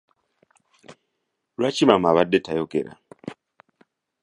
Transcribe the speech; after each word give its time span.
Lwaki 1.57 1.83
maama 1.87 2.07
abadde 2.11 2.37
tayogera? 2.41 2.93